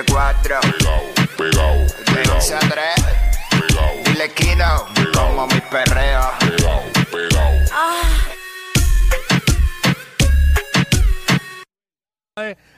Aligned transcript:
4. 0.00 0.60
Pegao, 0.60 1.02
pegao, 1.36 1.76
De 1.76 2.12
pegao, 2.14 2.36
11 2.36 2.54
a 2.54 2.58
3. 2.58 2.70
pegao, 3.50 3.90
Dile 4.06 4.28
Kino, 4.32 4.86
como 5.14 5.46
mi 5.48 5.60
perreo. 5.70 6.30
pegao, 6.40 6.82
pegao. 7.10 7.52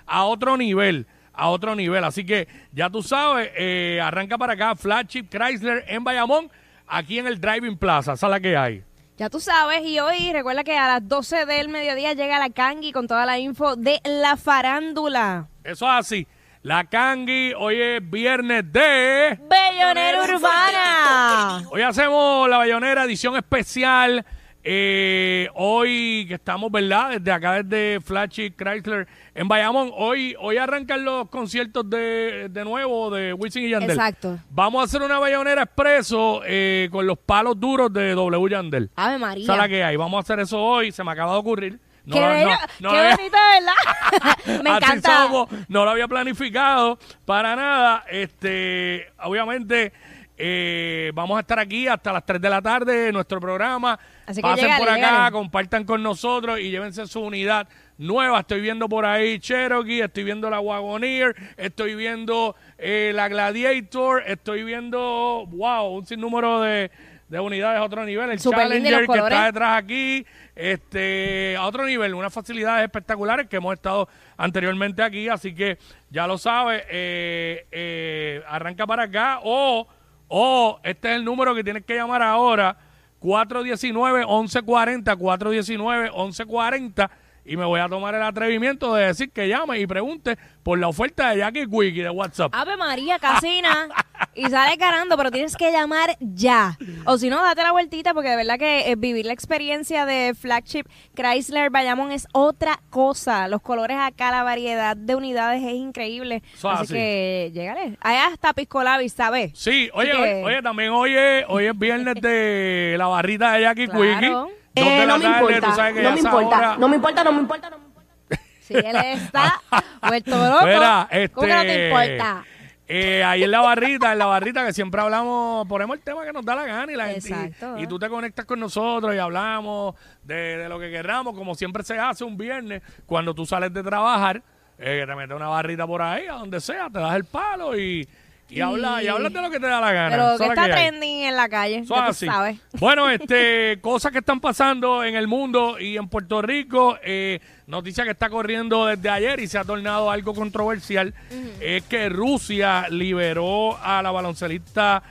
a 0.06 0.24
otro 0.24 0.56
nivel, 0.56 1.06
a 1.32 1.48
otro 1.48 1.74
nivel. 1.76 2.02
Así 2.02 2.26
que 2.26 2.48
ya 2.72 2.90
tú 2.90 3.02
sabes, 3.02 3.50
eh, 3.56 4.00
arranca 4.02 4.36
para 4.36 4.54
acá 4.54 4.74
Flagship 4.74 5.28
Chrysler 5.30 5.84
en 5.86 6.02
Bayamón, 6.02 6.50
aquí 6.86 7.18
en 7.20 7.26
el 7.28 7.40
Driving 7.40 7.76
Plaza, 7.78 8.14
esa 8.14 8.26
es 8.26 8.30
la 8.30 8.40
que 8.40 8.56
hay. 8.56 8.82
Ya 9.16 9.30
tú 9.30 9.38
sabes, 9.38 9.82
y 9.84 10.00
hoy 10.00 10.32
recuerda 10.32 10.64
que 10.64 10.76
a 10.76 10.88
las 10.88 11.08
12 11.08 11.46
del 11.46 11.68
mediodía 11.68 12.14
llega 12.14 12.40
la 12.40 12.50
Kangi 12.50 12.90
con 12.90 13.06
toda 13.06 13.24
la 13.24 13.38
info 13.38 13.76
de 13.76 14.00
la 14.04 14.36
farándula. 14.36 15.46
Eso 15.62 15.86
es 15.86 15.92
así. 15.92 16.26
La 16.64 16.84
Kangi, 16.84 17.52
hoy 17.58 17.78
es 17.78 18.10
viernes 18.10 18.64
de... 18.72 19.38
Bellonera 19.50 20.22
Urbana. 20.22 21.62
Hoy 21.70 21.82
hacemos 21.82 22.48
la 22.48 22.56
Bayonera 22.56 23.04
edición 23.04 23.36
especial. 23.36 24.24
Eh, 24.62 25.46
hoy 25.56 26.24
que 26.26 26.32
estamos, 26.32 26.72
¿verdad? 26.72 27.10
Desde 27.10 27.32
acá, 27.32 27.62
desde 27.62 28.00
Flagship 28.00 28.54
Chrysler 28.56 29.06
en 29.34 29.46
Bayamón. 29.46 29.90
Hoy, 29.94 30.34
hoy 30.40 30.56
arrancan 30.56 31.04
los 31.04 31.28
conciertos 31.28 31.90
de, 31.90 32.48
de 32.48 32.64
nuevo 32.64 33.10
de 33.10 33.34
Wisin 33.34 33.64
y 33.64 33.68
Yandel. 33.68 33.90
Exacto. 33.90 34.38
Vamos 34.48 34.80
a 34.80 34.84
hacer 34.84 35.02
una 35.02 35.18
Bayonera 35.18 35.64
expreso 35.64 36.40
eh, 36.46 36.88
con 36.90 37.06
los 37.06 37.18
palos 37.18 37.60
duros 37.60 37.92
de 37.92 38.14
W 38.14 38.48
Yandel. 38.48 38.90
Ave 38.96 39.18
María. 39.18 39.54
la 39.54 39.68
que 39.68 39.84
hay. 39.84 39.96
Vamos 39.96 40.16
a 40.16 40.20
hacer 40.20 40.40
eso 40.40 40.58
hoy. 40.58 40.92
Se 40.92 41.04
me 41.04 41.10
acaba 41.12 41.32
de 41.32 41.38
ocurrir. 41.40 41.78
No, 42.06 42.14
qué 42.16 42.20
lo- 42.20 42.28
bello, 42.28 42.46
no- 42.50 42.58
no 42.80 42.90
qué 42.90 42.96
lo 42.96 43.02
había- 43.02 43.16
bonito, 43.16 43.36
¿verdad? 43.54 44.62
Me 44.62 44.70
Así 44.70 44.84
encanta. 44.84 45.16
somos. 45.24 45.48
no 45.68 45.84
lo 45.84 45.90
había 45.90 46.08
planificado 46.08 46.98
para 47.24 47.56
nada. 47.56 48.04
Este, 48.10 49.10
obviamente, 49.22 49.92
eh, 50.36 51.12
vamos 51.14 51.36
a 51.36 51.40
estar 51.40 51.58
aquí 51.58 51.86
hasta 51.88 52.12
las 52.12 52.26
3 52.26 52.40
de 52.40 52.50
la 52.50 52.60
tarde 52.60 53.08
en 53.08 53.14
nuestro 53.14 53.40
programa. 53.40 53.98
Así 54.26 54.42
que 54.42 54.48
Pasen 54.48 54.76
por 54.78 54.88
acá, 54.88 55.30
compartan 55.30 55.84
con 55.84 56.02
nosotros 56.02 56.58
y 56.60 56.70
llévense 56.70 57.06
su 57.06 57.20
unidad 57.20 57.68
nueva. 57.98 58.40
Estoy 58.40 58.60
viendo 58.60 58.88
por 58.88 59.06
ahí 59.06 59.38
Cherokee, 59.38 60.00
estoy 60.00 60.24
viendo 60.24 60.50
la 60.50 60.58
Wagoneer, 60.60 61.34
estoy 61.56 61.94
viendo 61.94 62.56
eh, 62.78 63.12
la 63.14 63.28
Gladiator, 63.28 64.24
estoy 64.26 64.64
viendo, 64.64 65.44
wow, 65.48 65.86
un 65.96 66.04
sinnúmero 66.04 66.60
de, 66.62 66.90
de 67.34 67.40
unidades 67.40 67.80
a 67.80 67.82
otro 67.82 68.04
nivel. 68.04 68.30
El 68.30 68.38
Challenger 68.38 69.06
que 69.08 69.18
está 69.18 69.46
detrás 69.46 69.76
aquí, 69.76 70.24
este, 70.54 71.56
a 71.58 71.66
otro 71.66 71.84
nivel, 71.84 72.14
unas 72.14 72.32
facilidades 72.32 72.84
espectaculares 72.84 73.48
que 73.48 73.56
hemos 73.56 73.74
estado 73.74 74.08
anteriormente 74.36 75.02
aquí, 75.02 75.28
así 75.28 75.52
que 75.52 75.78
ya 76.10 76.28
lo 76.28 76.38
sabes, 76.38 76.84
eh, 76.88 77.66
eh, 77.72 78.40
arranca 78.46 78.86
para 78.86 79.02
acá 79.04 79.40
o, 79.42 79.88
o 80.28 80.78
este 80.84 81.10
es 81.10 81.16
el 81.16 81.24
número 81.24 81.56
que 81.56 81.64
tienes 81.64 81.84
que 81.84 81.96
llamar 81.96 82.22
ahora, 82.22 82.76
419-1140, 83.20 85.16
419-1140 85.16 87.10
y 87.44 87.56
me 87.56 87.64
voy 87.64 87.80
a 87.80 87.88
tomar 87.88 88.14
el 88.14 88.22
atrevimiento 88.22 88.94
de 88.94 89.06
decir 89.06 89.30
que 89.30 89.48
llame 89.48 89.78
y 89.78 89.86
pregunte 89.86 90.38
por 90.62 90.78
la 90.78 90.88
oferta 90.88 91.30
de 91.30 91.38
Jackie 91.38 91.66
Quickie 91.66 92.02
de 92.02 92.10
WhatsApp. 92.10 92.52
Ave 92.54 92.76
María, 92.76 93.18
casina. 93.18 93.88
y 94.34 94.46
sale 94.46 94.76
ganando, 94.76 95.16
pero 95.16 95.30
tienes 95.30 95.54
que 95.56 95.70
llamar 95.70 96.16
ya. 96.20 96.78
O 97.04 97.18
si 97.18 97.28
no, 97.28 97.42
date 97.42 97.62
la 97.62 97.72
vueltita, 97.72 98.14
porque 98.14 98.30
de 98.30 98.36
verdad 98.36 98.58
que 98.58 98.90
eh, 98.90 98.96
vivir 98.96 99.26
la 99.26 99.32
experiencia 99.34 100.06
de 100.06 100.34
Flagship 100.34 100.84
Chrysler 101.14 101.68
Bayamón 101.70 102.12
es 102.12 102.26
otra 102.32 102.80
cosa. 102.90 103.46
Los 103.48 103.60
colores 103.60 103.98
acá, 104.00 104.30
la 104.30 104.42
variedad 104.42 104.96
de 104.96 105.14
unidades 105.14 105.62
es 105.62 105.74
increíble. 105.74 106.42
Es 106.54 106.64
así, 106.64 106.82
así. 106.84 106.94
que 106.94 107.50
llégale. 107.52 107.98
Allá 108.00 108.30
está 108.32 108.54
Pisco 108.54 108.82
Labis, 108.82 109.12
¿sabes? 109.12 109.52
Sí, 109.54 109.90
oye, 109.92 110.10
que- 110.10 110.16
oye, 110.16 110.44
oye, 110.44 110.62
también 110.62 110.90
hoy 110.90 111.14
es, 111.14 111.44
hoy 111.48 111.66
es 111.66 111.78
viernes 111.78 112.14
de 112.22 112.94
la 112.96 113.06
barrita 113.08 113.52
de 113.52 113.60
Jackie 113.62 113.86
Claro. 113.88 114.00
Quickie. 114.02 114.63
Eh, 114.74 115.06
no 115.06 115.18
me 115.18 115.24
tarde, 115.24 115.38
importa, 115.38 115.66
tú 115.68 115.74
sabes 115.76 115.94
que 115.94 116.02
no 116.02 116.12
me 116.12 116.18
importa, 116.20 116.56
hora- 116.58 116.76
no 116.78 116.88
me 116.88 116.96
importa, 116.96 117.24
no 117.24 117.32
me 117.32 117.40
importa, 117.40 117.70
no 117.70 117.78
me 117.78 117.84
importa. 117.84 118.14
Si 118.60 118.74
él 118.74 118.96
está 118.96 119.60
vuelto 120.08 120.30
loco. 120.36 120.64
Mira, 120.66 121.08
¿Cómo 121.32 121.46
que 121.46 121.52
no 121.54 121.60
te 121.62 121.88
este, 121.88 122.10
importa? 122.16 122.44
Eh, 122.86 123.24
ahí 123.24 123.42
en 123.44 123.50
la 123.50 123.60
barrita, 123.60 124.12
en 124.12 124.18
la 124.18 124.26
barrita 124.26 124.64
que 124.66 124.72
siempre 124.72 125.00
hablamos, 125.00 125.66
ponemos 125.68 125.96
el 125.96 126.02
tema 126.02 126.24
que 126.24 126.32
nos 126.32 126.44
da 126.44 126.54
la 126.54 126.64
gana 126.64 126.92
y 126.92 126.96
la 126.96 127.06
gente- 127.06 127.28
y- 127.28 127.32
Exacto. 127.32 127.78
y, 127.78 127.86
tú 127.86 127.98
te 127.98 128.08
conectas 128.08 128.44
con 128.44 128.60
nosotros 128.60 129.14
y 129.14 129.18
hablamos 129.18 129.94
de, 130.22 130.58
de 130.58 130.68
lo 130.68 130.78
que 130.78 130.90
queramos, 130.90 131.34
como 131.34 131.54
siempre 131.54 131.82
se 131.82 131.98
hace 131.98 132.24
un 132.24 132.36
viernes 132.36 132.82
cuando 133.06 133.34
tú 133.34 133.46
sales 133.46 133.72
de 133.72 133.82
trabajar, 133.82 134.42
eh, 134.78 134.98
que 135.00 135.06
te 135.06 135.14
metes 135.14 135.34
una 135.36 135.48
barrita 135.48 135.86
por 135.86 136.02
ahí, 136.02 136.26
a 136.26 136.34
donde 136.34 136.60
sea, 136.60 136.90
te 136.90 136.98
das 136.98 137.14
el 137.14 137.24
palo 137.24 137.78
y, 137.78 138.06
y, 138.48 138.60
hablas 138.60 139.02
y 139.02 139.08
hablas 139.08 139.32
de 139.32 139.42
lo 139.42 139.50
que 139.50 139.58
te 139.58 139.66
da 139.66 139.80
la 139.80 139.92
gana. 139.92 140.10
Pero 140.10 140.38
que 140.38 140.44
está 140.46 140.66
que 140.66 140.72
trending 140.72 141.24
en 141.24 141.36
la 141.36 141.48
calle, 141.48 141.84
ya 141.84 142.06
tú 142.06 142.14
sabes. 142.14 142.58
Bueno, 142.78 143.08
este, 143.10 143.78
cosas 143.80 144.12
que 144.12 144.18
están 144.18 144.40
pasando 144.40 145.02
en 145.02 145.16
el 145.16 145.26
mundo 145.26 145.78
y 145.78 145.96
en 145.96 146.08
Puerto 146.08 146.42
Rico. 146.42 146.98
eh, 147.02 147.40
noticia 147.66 148.04
que 148.04 148.10
está 148.10 148.28
corriendo 148.28 148.86
desde 148.86 149.08
ayer 149.08 149.40
y 149.40 149.46
se 149.46 149.58
ha 149.58 149.64
tornado 149.64 150.10
algo 150.10 150.34
controversial. 150.34 151.14
Es 151.60 151.82
que 151.84 152.08
Rusia 152.08 152.86
liberó 152.90 153.78
a 153.82 154.02
la 154.02 154.10
baloncelista 154.10 155.02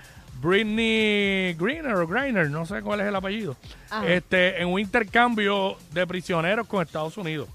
Britney 0.41 1.53
Greener 1.53 1.95
o 1.95 2.07
Griner, 2.07 2.49
no 2.49 2.65
sé 2.65 2.81
cuál 2.81 2.99
es 2.99 3.07
el 3.07 3.15
apellido, 3.15 3.55
Ajá. 3.89 4.05
este, 4.07 4.61
en 4.61 4.67
un 4.67 4.79
intercambio 4.79 5.77
de 5.91 6.05
prisioneros 6.05 6.67
con 6.67 6.81
Estados 6.81 7.17
Unidos 7.17 7.47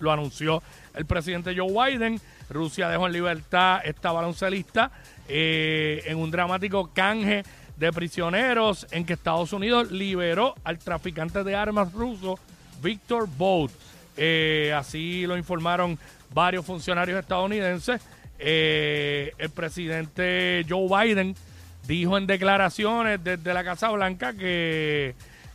lo 0.00 0.10
anunció 0.12 0.62
el 0.94 1.06
presidente 1.06 1.54
Joe 1.56 1.92
Biden. 1.92 2.20
Rusia 2.48 2.88
dejó 2.88 3.06
en 3.06 3.12
libertad 3.12 3.80
esta 3.84 4.12
baloncelista 4.12 4.90
eh, 5.28 6.02
en 6.06 6.18
un 6.18 6.30
dramático 6.30 6.90
canje 6.92 7.44
de 7.76 7.92
prisioneros 7.92 8.86
en 8.90 9.06
que 9.06 9.14
Estados 9.14 9.52
Unidos 9.52 9.90
liberó 9.90 10.54
al 10.64 10.78
traficante 10.78 11.44
de 11.44 11.54
armas 11.54 11.92
ruso 11.92 12.38
Victor 12.82 13.28
Bout. 13.38 13.70
Eh, 14.16 14.74
así 14.76 15.26
lo 15.26 15.36
informaron 15.36 15.98
varios 16.34 16.66
funcionarios 16.66 17.18
estadounidenses. 17.18 18.02
Eh, 18.38 19.32
el 19.38 19.50
presidente 19.50 20.64
Joe 20.68 20.88
Biden 20.88 21.34
dijo 21.86 22.18
en 22.18 22.26
declaraciones 22.26 23.22
desde 23.22 23.54
la 23.54 23.64
Casa 23.64 23.90
Blanca 23.90 24.32
que, 24.32 25.14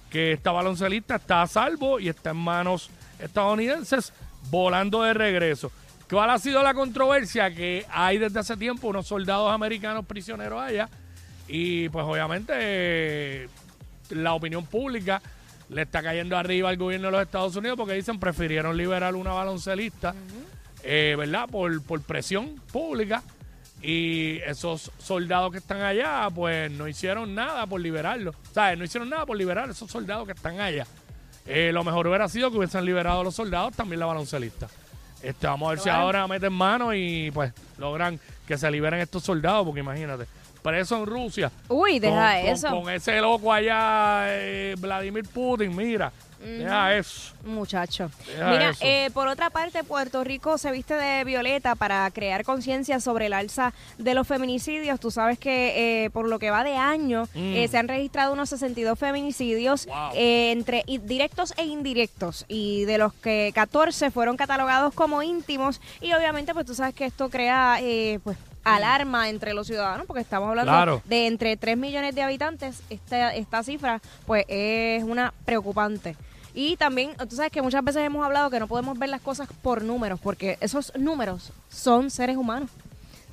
que 0.09 0.33
esta 0.33 0.51
baloncelista 0.51 1.16
está 1.16 1.41
a 1.41 1.47
salvo 1.47 2.00
y 2.00 2.09
está 2.09 2.31
en 2.31 2.38
manos 2.38 2.89
estadounidenses 3.19 4.13
volando 4.50 5.03
de 5.03 5.13
regreso. 5.13 5.72
¿Cuál 6.09 6.29
ha 6.29 6.39
sido 6.39 6.61
la 6.61 6.73
controversia? 6.73 7.53
Que 7.53 7.85
hay 7.89 8.17
desde 8.17 8.39
hace 8.39 8.57
tiempo 8.57 8.88
unos 8.88 9.07
soldados 9.07 9.51
americanos 9.51 10.06
prisioneros 10.06 10.61
allá 10.61 10.89
y 11.47 11.89
pues 11.89 12.06
obviamente 12.06 12.53
eh, 12.56 13.50
la 14.11 14.33
opinión 14.33 14.66
pública 14.66 15.22
le 15.69 15.81
está 15.81 16.03
cayendo 16.03 16.38
arriba 16.38 16.69
al 16.69 16.78
gobierno 16.78 17.07
de 17.07 17.11
los 17.11 17.22
Estados 17.22 17.56
Unidos 17.56 17.78
porque 17.78 17.94
dicen 17.94 18.19
prefirieron 18.19 18.78
liberar 18.78 19.16
una 19.16 19.33
baloncelista, 19.33 20.13
eh, 20.83 21.16
¿verdad? 21.17 21.50
Por, 21.50 21.81
por 21.83 22.01
presión 22.01 22.62
pública 22.72 23.23
y 23.81 24.38
esos 24.45 24.91
soldados 25.00 25.51
que 25.51 25.57
están 25.57 25.81
allá 25.81 26.27
pues 26.33 26.72
no 26.72 26.88
hicieron 26.88 27.33
nada 27.33 27.66
por 27.66 27.81
liberarlo. 27.81 28.31
O 28.31 28.53
sea, 28.53 28.75
no 28.75 28.83
hicieron 28.83 29.09
nada 29.09 29.25
por 29.25 29.38
liberar 29.38 29.69
a 29.69 29.71
esos 29.71 29.89
soldados 29.89 30.27
que 30.27 30.33
están 30.33 30.59
allá. 30.59 30.86
Eh, 31.45 31.71
lo 31.71 31.83
mejor 31.83 32.07
hubiera 32.07 32.27
sido 32.27 32.50
que 32.51 32.57
hubiesen 32.57 32.86
liberado 32.86 33.21
a 33.21 33.24
los 33.24 33.36
soldados, 33.36 33.75
también 33.75 34.00
la 34.00 34.07
baloncelista. 34.07 34.68
Este, 35.21 35.47
vamos 35.47 35.68
a 35.68 35.69
ver 35.71 35.80
si 35.80 35.89
ahora 35.89 36.27
meten 36.27 36.53
mano 36.53 36.94
y 36.94 37.31
pues 37.31 37.51
logran 37.77 38.19
que 38.47 38.57
se 38.57 38.69
liberen 38.69 39.00
estos 39.00 39.24
soldados, 39.24 39.65
porque 39.65 39.80
imagínate, 39.80 40.25
preso 40.62 40.97
en 40.97 41.06
Rusia. 41.06 41.51
Uy, 41.68 42.00
deja 42.00 42.33
con, 42.33 42.42
con- 42.42 42.50
eso. 42.51 42.69
Con, 42.69 42.89
ese 42.94 43.21
loco 43.21 43.51
allá, 43.53 44.25
eh, 44.27 44.75
Vladimir 44.80 45.25
Putin, 45.27 45.75
mira, 45.75 46.12
deja 46.45 46.95
eso. 46.95 47.33
Muchacho. 47.44 48.09
Deja 48.27 48.50
Mira, 48.51 48.69
eso. 48.69 48.80
eh, 48.83 49.09
por 49.13 49.27
otra 49.27 49.50
parte, 49.50 49.83
Puerto 49.83 50.24
Rico 50.24 50.57
se 50.57 50.71
viste 50.71 50.94
de 50.95 51.24
violeta 51.24 51.75
para 51.75 52.09
crear 52.12 52.44
conciencia 52.44 53.00
sobre 53.00 53.27
el 53.27 53.33
alza 53.33 53.74
de 53.97 54.13
los 54.13 54.27
feminicidios. 54.27 55.00
Tú 55.00 55.12
sabes 55.12 55.38
que 55.39 56.06
eh, 56.06 56.09
por 56.12 56.27
lo 56.27 56.39
que 56.39 56.51
va 56.51 56.63
de 56.63 56.75
año 56.75 57.27
Mm. 57.33 57.56
eh, 57.56 57.68
se 57.69 57.77
han 57.77 57.88
registrado 57.88 58.33
unos 58.33 58.50
62 58.50 58.97
feminicidios 58.97 59.86
Wow. 59.86 60.12
eh, 60.15 60.51
entre 60.51 60.83
directos 61.03 61.53
e 61.57 61.65
indirectos 61.65 62.45
y 62.48 62.86
de 62.86 62.98
los 62.98 63.13
que 63.13 63.51
14 63.53 64.12
fueron 64.12 64.38
catalogados 64.38 64.94
como 64.94 65.21
íntimos 65.24 65.81
y 66.01 66.13
obviamente 66.13 66.53
pues 66.53 66.65
tú 66.65 66.74
sabes 66.75 66.94
que 66.95 67.06
esto 67.06 67.30
crea 67.30 67.77
eh, 67.81 68.19
pues 68.24 68.38
alarma 68.63 69.30
entre 69.30 69.53
los 69.53 69.68
ciudadanos 69.68 70.07
porque 70.07 70.21
estamos 70.21 70.50
hablando 70.50 70.71
Claro. 70.71 71.01
de 71.06 71.27
entre 71.27 71.56
3 71.57 71.77
millones 71.77 72.15
de 72.15 72.24
habitantes 72.24 72.81
esta, 72.89 73.36
esta 73.36 73.62
cifra 73.63 74.01
pues 74.25 74.44
es 74.48 75.03
una 75.03 75.33
preocupante 75.45 76.15
y 76.56 76.78
también, 76.78 77.12
tú 77.30 77.36
sabes 77.36 77.52
que 77.52 77.62
muchas 77.62 77.84
veces 77.84 78.04
hemos 78.04 78.25
hablado 78.25 78.50
que 78.50 78.62
no 78.62 78.68
podemos 78.68 78.98
ver 78.98 79.10
las 79.10 79.22
cosas 79.22 79.50
por 79.62 79.84
números, 79.84 80.19
porque 80.22 80.57
esos 80.62 80.94
números 80.98 81.52
son 81.69 82.10
seres 82.10 82.38
humanos. 82.38 82.69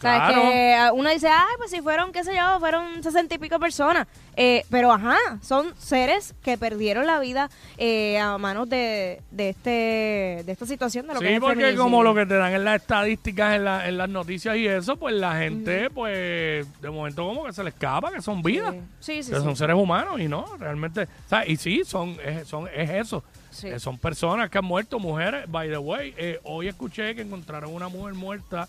Sea, 0.03 0.27
Claro. 0.27 0.43
que 0.43 0.75
ah, 0.75 0.93
uno 0.93 1.09
dice, 1.11 1.29
ay, 1.29 1.55
pues 1.59 1.71
si 1.71 1.81
fueron, 1.81 2.13
qué 2.13 2.23
sé 2.25 2.35
yo, 2.37 2.59
fueron 2.61 3.03
sesenta 3.03 3.35
y 3.35 3.39
pico 3.39 3.59
personas. 3.59 4.07
Eh, 4.37 4.65
pero 4.71 4.91
ajá, 4.93 5.17
son 5.43 5.75
seres 5.79 6.35
que 6.43 6.57
perdieron 6.57 7.07
la 7.07 7.21
vida 7.21 7.51
eh, 7.77 8.19
a 8.19 8.39
manos 8.39 8.67
de, 8.69 9.21
de 9.31 9.51
este 9.51 10.43
de 10.47 10.53
esta 10.53 10.65
situación 10.65 11.07
de 11.07 11.13
lo 11.15 11.21
que 11.21 11.27
es 11.29 11.35
Sí, 11.35 11.41
porque 11.41 11.75
como 11.77 12.03
lo 12.03 12.15
que 12.15 12.25
te 12.25 12.37
dan 12.37 12.53
en 12.53 12.65
las 12.65 12.81
estadísticas, 12.81 13.57
en, 13.57 13.65
la- 13.65 13.87
en 13.89 13.99
las 13.99 14.09
noticias 14.09 14.57
y 14.57 14.67
eso, 14.67 14.97
pues 14.97 15.15
la 15.15 15.37
gente, 15.37 15.91
pues, 15.91 16.67
de 16.81 16.91
momento 16.91 17.27
como 17.27 17.45
que 17.45 17.53
se 17.53 17.63
le 17.63 17.69
escapa, 17.71 18.11
que 18.11 18.23
son 18.23 18.43
vidas. 18.43 18.75
Sí, 19.01 19.23
sí, 19.23 19.31
que 19.33 19.37
sí. 19.39 19.43
son 19.45 19.55
seres 19.57 19.77
humanos 19.77 20.19
y 20.21 20.29
no, 20.29 20.47
realmente, 20.59 21.03
o 21.03 21.29
sea, 21.29 21.47
y 21.47 21.57
sí, 21.57 21.83
son, 21.85 22.17
es, 22.25 22.49
son, 22.49 22.69
es 22.75 22.89
eso. 22.91 23.23
Sí. 23.53 23.69
Eh, 23.69 23.79
son 23.79 23.99
personas 23.99 24.51
que 24.51 24.59
han 24.59 24.65
muerto, 24.65 24.99
mujeres. 24.99 25.45
By 25.49 25.69
the 25.69 25.79
way, 25.79 26.15
eh, 26.17 26.41
hoy 26.45 26.69
escuché 26.69 27.15
que 27.15 27.23
encontraron 27.23 27.73
una 27.73 27.89
mujer 27.89 28.15
muerta 28.15 28.69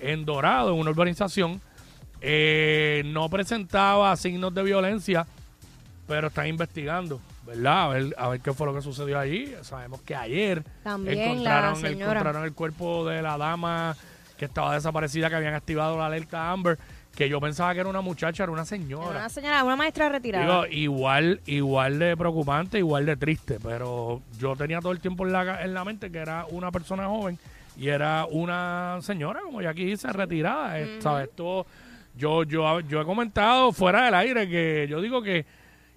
en 0.00 0.24
Dorado, 0.24 0.72
en 0.72 0.78
una 0.78 0.90
urbanización. 0.90 1.60
Eh, 2.20 3.02
no 3.06 3.28
presentaba 3.28 4.14
signos 4.16 4.54
de 4.54 4.62
violencia, 4.62 5.26
pero 6.06 6.28
están 6.28 6.46
investigando, 6.46 7.20
¿verdad? 7.46 7.82
A 7.82 7.88
ver, 7.88 8.14
a 8.18 8.28
ver 8.28 8.40
qué 8.40 8.52
fue 8.52 8.66
lo 8.66 8.74
que 8.74 8.82
sucedió 8.82 9.18
allí. 9.18 9.54
Sabemos 9.62 10.02
que 10.02 10.14
ayer 10.14 10.62
encontraron, 10.84 11.84
encontraron 11.84 12.44
el 12.44 12.52
cuerpo 12.52 13.06
de 13.06 13.22
la 13.22 13.38
dama 13.38 13.96
que 14.36 14.44
estaba 14.44 14.74
desaparecida, 14.74 15.28
que 15.28 15.36
habían 15.36 15.54
activado 15.54 15.98
la 15.98 16.06
alerta 16.06 16.50
Amber, 16.50 16.78
que 17.14 17.28
yo 17.28 17.40
pensaba 17.40 17.74
que 17.74 17.80
era 17.80 17.88
una 17.88 18.00
muchacha, 18.00 18.44
era 18.44 18.52
una 18.52 18.64
señora. 18.64 19.10
Una 19.10 19.28
señora, 19.28 19.64
una 19.64 19.74
maestra 19.76 20.08
retirada. 20.08 20.44
Digo, 20.44 20.66
igual, 20.66 21.40
igual 21.46 21.98
de 21.98 22.16
preocupante, 22.16 22.78
igual 22.78 23.06
de 23.06 23.16
triste, 23.16 23.58
pero 23.62 24.22
yo 24.38 24.54
tenía 24.54 24.80
todo 24.80 24.92
el 24.92 25.00
tiempo 25.00 25.26
en 25.26 25.32
la, 25.32 25.64
en 25.64 25.74
la 25.74 25.84
mente 25.84 26.10
que 26.12 26.18
era 26.18 26.46
una 26.50 26.70
persona 26.70 27.06
joven 27.06 27.36
y 27.76 27.88
era 27.88 28.26
una 28.30 28.98
señora, 29.02 29.40
como 29.40 29.60
ya 29.62 29.70
aquí 29.70 29.84
dice, 29.84 30.12
retirada. 30.12 30.78
eh, 30.78 30.84
¿sabes? 31.00 31.28
Esto, 31.28 31.66
yo, 32.16 32.44
yo, 32.44 32.80
yo 32.80 33.00
he 33.00 33.04
comentado 33.04 33.72
fuera 33.72 34.04
del 34.04 34.14
aire 34.14 34.48
que 34.48 34.86
yo 34.88 35.00
digo 35.00 35.20
que, 35.22 35.44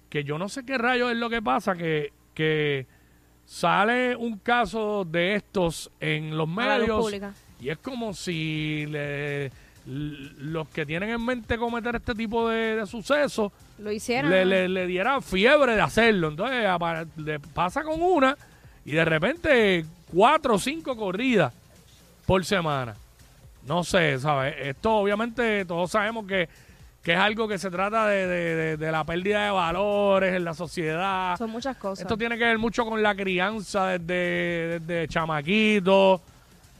que 0.08 0.24
yo 0.24 0.38
no 0.38 0.48
sé 0.48 0.64
qué 0.64 0.76
rayos 0.78 1.10
es 1.12 1.16
lo 1.18 1.30
que 1.30 1.40
pasa, 1.42 1.74
que, 1.76 2.12
que 2.34 2.86
sale 3.44 4.16
un 4.16 4.38
caso 4.38 5.04
de 5.04 5.34
estos 5.34 5.90
en 6.00 6.36
los 6.36 6.48
medios 6.48 6.98
y 7.60 7.68
es 7.70 7.78
como 7.78 8.12
si 8.14 8.86
le- 8.88 9.50
los 9.86 10.68
que 10.68 10.86
tienen 10.86 11.10
en 11.10 11.24
mente 11.24 11.58
cometer 11.58 11.96
este 11.96 12.14
tipo 12.14 12.48
de, 12.48 12.76
de 12.76 12.86
sucesos 12.86 13.50
Lo 13.78 13.90
hicieron. 13.90 14.30
le, 14.30 14.44
le, 14.44 14.68
le 14.68 14.86
diera 14.86 15.20
fiebre 15.20 15.74
de 15.74 15.80
hacerlo. 15.80 16.28
Entonces 16.28 16.64
le 17.16 17.40
pasa 17.40 17.82
con 17.82 18.00
una 18.00 18.36
y 18.84 18.92
de 18.92 19.04
repente 19.04 19.84
cuatro 20.12 20.54
o 20.54 20.58
cinco 20.58 20.96
corridas 20.96 21.52
por 22.26 22.44
semana. 22.44 22.94
No 23.66 23.82
sé, 23.84 24.18
¿sabes? 24.18 24.54
Esto 24.58 24.92
obviamente 24.96 25.64
todos 25.64 25.90
sabemos 25.90 26.26
que, 26.26 26.48
que 27.02 27.12
es 27.14 27.18
algo 27.18 27.46
que 27.48 27.58
se 27.58 27.70
trata 27.70 28.06
de, 28.06 28.26
de- 28.28 28.54
de- 28.56 28.76
de 28.76 28.92
la 28.92 29.02
pérdida 29.04 29.44
de 29.46 29.50
valores 29.50 30.34
en 30.34 30.44
la 30.44 30.54
sociedad. 30.54 31.36
Son 31.36 31.50
muchas 31.50 31.76
cosas. 31.76 32.02
Esto 32.02 32.16
tiene 32.16 32.38
que 32.38 32.44
ver 32.44 32.58
mucho 32.58 32.84
con 32.84 33.02
la 33.02 33.14
crianza 33.16 33.86
desde, 33.98 34.78
desde 34.80 35.08
chamaquito. 35.08 36.20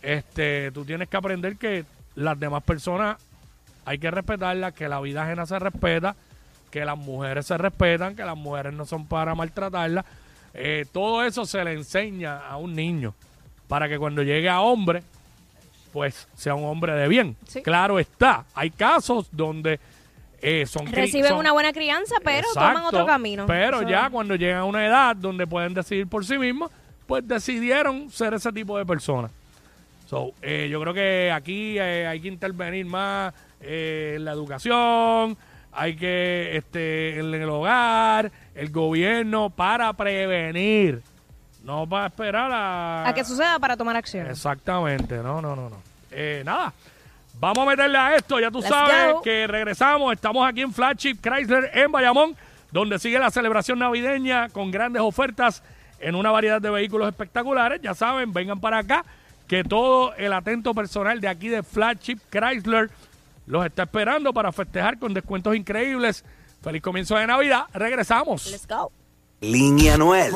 Este, 0.01 0.71
tú 0.73 0.85
tienes 0.85 1.09
que 1.09 1.17
aprender 1.17 1.57
que 1.57 1.85
las 2.15 2.39
demás 2.39 2.63
personas 2.63 3.17
hay 3.85 3.99
que 3.99 4.11
respetarlas, 4.11 4.73
que 4.75 4.89
la 4.89 5.01
vida 5.01 5.23
ajena 5.25 5.47
se 5.47 5.59
respeta, 5.59 6.15
que 6.71 6.85
las 6.85 6.97
mujeres 6.97 7.47
se 7.47 7.59
respetan, 7.59 8.15
que 8.17 8.25
las 8.25 8.37
mujeres 8.37 8.73
no 8.73 8.85
son 8.85 9.07
para 9.07 9.35
maltratarlas. 9.35 10.05
Eh, 10.55 10.87
todo 10.93 11.25
eso 11.25 11.45
se 11.47 11.65
le 11.65 11.73
enseña 11.73 12.39
a 12.47 12.57
un 12.59 12.75
niño 12.75 13.15
para 13.69 13.89
que 13.89 13.99
cuando 13.99 14.23
llegue 14.23 14.49
a 14.49 14.61
hombre, 14.61 15.03
pues 15.93 16.29
sea 16.37 16.55
un 16.55 16.65
hombre 16.65 16.93
de 16.95 17.09
bien. 17.09 17.37
Sí. 17.47 17.63
Claro 17.63 17.99
está, 17.99 18.45
hay 18.55 18.71
casos 18.71 19.29
donde 19.33 19.81
eh, 20.41 20.67
son 20.67 20.87
Reciben 20.87 21.29
son- 21.31 21.39
una 21.39 21.53
buena 21.53 21.73
crianza, 21.73 22.17
pero 22.25 22.49
Exacto, 22.49 22.69
toman 22.75 22.85
otro 22.87 23.07
camino. 23.07 23.47
Pero 23.47 23.81
Eso- 23.81 23.89
ya 23.89 24.11
cuando 24.11 24.35
llegan 24.35 24.59
a 24.59 24.65
una 24.65 24.87
edad 24.87 25.15
donde 25.17 25.47
pueden 25.47 25.75
decidir 25.75 26.07
por 26.07 26.25
sí 26.25 26.37
mismos, 26.39 26.71
pues 27.07 27.27
decidieron 27.27 28.11
ser 28.11 28.35
ese 28.35 28.53
tipo 28.53 28.77
de 28.79 28.85
personas. 28.87 29.31
So, 30.13 30.35
eh, 30.43 30.69
yo 30.71 30.79
creo 30.83 30.93
que 30.93 31.33
aquí 31.33 31.79
eh, 31.79 32.07
hay 32.07 32.21
que 32.21 32.29
intervenir 32.29 32.85
más 32.85 33.33
eh, 33.63 34.17
en 34.17 34.27
la 34.27 34.33
educación, 34.33 35.39
hay 35.73 35.97
que 35.97 36.55
este 36.55 37.19
en 37.19 37.33
el 37.33 37.49
hogar, 37.49 38.31
el 38.55 38.69
gobierno 38.69 39.49
para 39.49 39.91
prevenir, 39.95 41.01
no 41.65 41.89
para 41.89 42.09
esperar 42.09 42.53
a, 42.53 43.09
A 43.09 43.15
que 43.15 43.25
suceda 43.25 43.59
para 43.59 43.75
tomar 43.75 43.97
acción. 43.97 44.27
Exactamente, 44.27 45.17
no, 45.17 45.41
no, 45.41 45.57
no, 45.57 45.71
no. 45.71 45.83
Eh, 46.11 46.43
nada, 46.45 46.75
vamos 47.41 47.67
a 47.67 47.71
meterle 47.71 47.97
a 47.97 48.15
esto, 48.15 48.39
ya 48.39 48.51
tú 48.51 48.59
Let's 48.59 48.69
sabes 48.69 49.15
go. 49.15 49.23
que 49.23 49.47
regresamos, 49.47 50.13
estamos 50.13 50.47
aquí 50.47 50.61
en 50.61 50.75
Flagship 50.75 51.23
Chrysler 51.23 51.71
en 51.73 51.91
Bayamón, 51.91 52.37
donde 52.71 52.99
sigue 52.99 53.19
la 53.19 53.31
celebración 53.31 53.79
navideña 53.79 54.51
con 54.51 54.71
grandes 54.71 55.01
ofertas 55.01 55.63
en 56.01 56.17
una 56.17 56.31
variedad 56.31 56.61
de 56.61 56.69
vehículos 56.69 57.09
espectaculares. 57.09 57.81
Ya 57.81 57.95
saben, 57.95 58.31
vengan 58.31 58.61
para 58.61 58.77
acá, 58.77 59.07
que 59.53 59.65
todo 59.65 60.15
el 60.15 60.33
atento 60.33 60.73
personal 60.73 61.21
de 61.21 61.29
aquí 61.29 61.51
de 61.51 61.63
Flagship 61.63 62.17
Chrysler 62.31 62.89
los 63.45 63.67
está 63.67 63.83
esperando 63.83 64.33
para 64.33 64.51
festejar 64.51 64.99
con 64.99 65.13
descuentos 65.13 65.55
increíbles. 65.55 66.25
Feliz 66.63 66.81
comienzo 66.81 67.17
de 67.17 67.27
Navidad, 67.27 67.67
regresamos. 67.75 68.51
Let's 68.51 68.67
go. 68.67 68.91
Línea 69.43 69.99
Noel. 69.99 70.33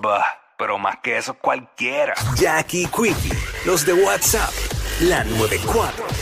Bah, 0.00 0.24
pero 0.56 0.78
más 0.78 1.00
que 1.02 1.18
eso 1.18 1.34
cualquiera. 1.34 2.14
Jackie 2.34 2.86
Quickie. 2.86 3.36
Los 3.66 3.84
de 3.84 3.92
WhatsApp. 3.92 4.54
La 5.02 5.22
94. 5.22 6.15